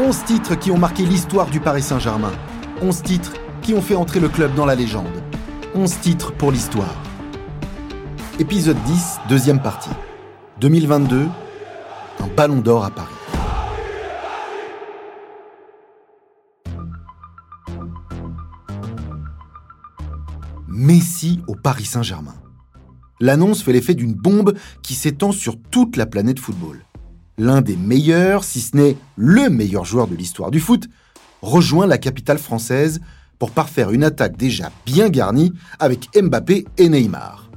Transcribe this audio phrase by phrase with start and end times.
[0.00, 2.30] 11 titres qui ont marqué l'histoire du Paris Saint-Germain.
[2.82, 3.32] 11 titres
[3.62, 5.24] qui ont fait entrer le club dans la légende.
[5.74, 6.94] 11 titres pour l'histoire.
[8.38, 9.90] Épisode 10, deuxième partie.
[10.60, 11.26] 2022,
[12.20, 13.12] un ballon d'or à Paris.
[20.68, 22.36] Messi au Paris Saint-Germain.
[23.18, 26.84] L'annonce fait l'effet d'une bombe qui s'étend sur toute la planète football.
[27.38, 30.88] L'un des meilleurs, si ce n'est le meilleur joueur de l'histoire du foot,
[31.40, 33.00] rejoint la capitale française
[33.38, 37.48] pour parfaire une attaque déjà bien garnie avec Mbappé et Neymar.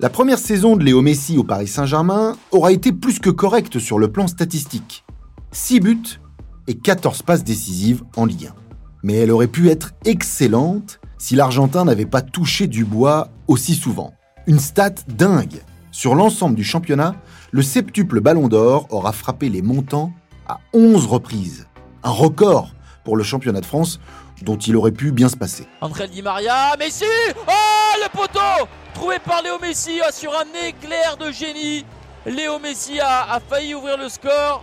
[0.00, 3.98] La première saison de Léo Messi au Paris Saint-Germain aura été plus que correcte sur
[3.98, 5.04] le plan statistique.
[5.52, 6.20] 6 buts
[6.66, 8.54] et 14 passes décisives en Ligue 1.
[9.02, 14.14] Mais elle aurait pu être excellente si l'Argentin n'avait pas touché du bois aussi souvent.
[14.46, 15.60] Une stat dingue.
[15.98, 17.16] Sur l'ensemble du championnat,
[17.50, 20.12] le septuple Ballon d'Or aura frappé les montants
[20.46, 21.66] à 11 reprises.
[22.04, 22.70] Un record
[23.02, 23.98] pour le championnat de France
[24.42, 25.66] dont il aurait pu bien se passer.
[25.80, 27.02] André Di Maria, Messi
[27.48, 31.84] Oh le poteau Trouvé par Léo Messi sur un éclair de génie.
[32.26, 34.62] Léo Messi a, failli ouvrir le score.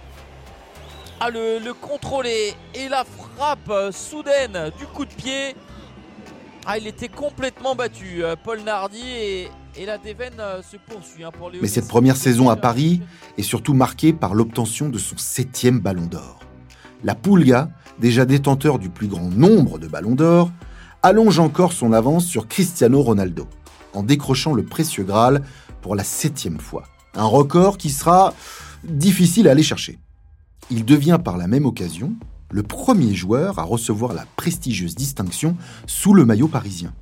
[1.19, 2.55] Ah, le, le contrôle et,
[2.89, 5.53] la frappe soudaine du coup de pied.
[6.65, 8.23] Ah, il était complètement battu.
[8.23, 9.51] Euh, Paul Nardi et,
[9.83, 13.01] la déveine euh, se poursuit hein, pour Mais cette première saison à Paris
[13.37, 16.39] est surtout marquée par l'obtention de son septième ballon d'or.
[17.03, 20.51] La Pulga, déjà détenteur du plus grand nombre de ballons d'or,
[21.03, 23.47] allonge encore son avance sur Cristiano Ronaldo,
[23.93, 25.43] en décrochant le précieux Graal
[25.81, 26.83] pour la septième fois.
[27.13, 28.33] Un record qui sera
[28.85, 29.99] difficile à aller chercher.
[30.71, 32.13] Il devient par la même occasion
[32.49, 36.93] le premier joueur à recevoir la prestigieuse distinction sous le maillot parisien.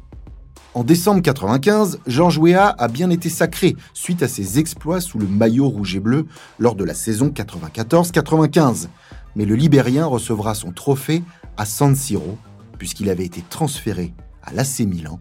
[0.76, 5.28] En décembre 95, Georges Weah a bien été sacré suite à ses exploits sous le
[5.28, 6.26] maillot rouge et bleu
[6.58, 8.88] lors de la saison 94-95.
[9.36, 11.22] Mais le Libérien recevra son trophée
[11.58, 12.40] à San Siro,
[12.80, 15.20] puisqu'il avait été transféré à l'AC Milan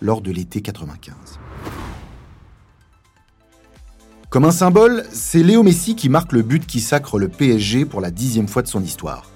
[0.00, 1.14] lors de l'été 95.
[4.30, 8.00] Comme un symbole, c'est Léo Messi qui marque le but qui sacre le PSG pour
[8.00, 9.30] la dixième fois de son histoire.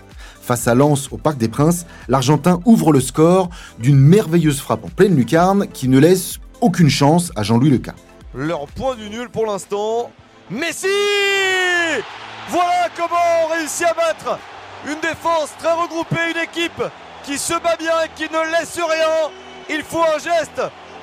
[0.48, 4.88] Face à Lens au Parc des Princes, l'Argentin ouvre le score d'une merveilleuse frappe en
[4.88, 7.92] pleine lucarne qui ne laisse aucune chance à Jean-Louis Leca.
[8.34, 10.10] Leur point du nul pour l'instant.
[10.50, 10.87] Messi
[12.48, 14.38] Voilà comment on réussit à battre
[14.87, 16.82] une défense très regroupée, une équipe
[17.25, 19.31] qui se bat bien et qui ne laisse rien.
[19.69, 20.62] Il faut un geste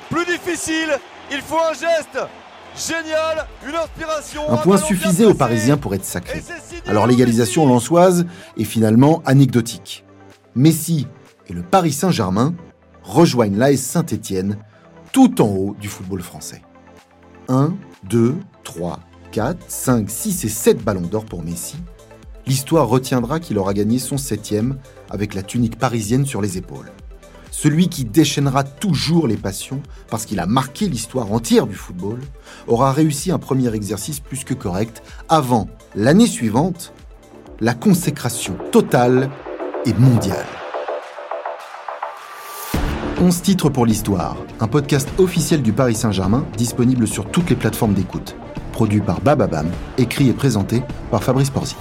[0.10, 0.98] plus difficile,
[1.32, 2.18] il faut un geste
[2.76, 4.52] Génial, une inspiration.
[4.52, 6.44] Un point suffisait aux Parisiens pour être sacrés.
[6.88, 8.26] Alors l'égalisation lançoise
[8.58, 10.06] est finalement anecdotique.
[10.54, 11.08] Messi
[11.48, 12.54] et le Paris Saint-Germain
[13.04, 14.58] rejoignent l'AS Saint-Étienne
[15.12, 16.62] tout en haut du football français.
[17.48, 17.74] 1,
[18.10, 19.00] 2, 3,
[19.32, 21.78] 4, 5, 6 et 7 ballons d'or pour Messi.
[22.46, 24.78] L'histoire retiendra qu'il aura gagné son septième
[25.10, 26.92] avec la tunique parisienne sur les épaules
[27.66, 29.82] celui qui déchaînera toujours les passions
[30.12, 32.20] parce qu'il a marqué l'histoire entière du football,
[32.68, 36.94] aura réussi un premier exercice plus que correct avant, l'année suivante,
[37.60, 39.32] la consécration totale
[39.88, 40.46] et mondiale.
[43.20, 47.96] 11 titres pour l'histoire, un podcast officiel du Paris Saint-Germain disponible sur toutes les plateformes
[47.96, 48.36] d'écoute.
[48.74, 51.80] Produit par Bababam, écrit et présenté par Fabrice Porzic.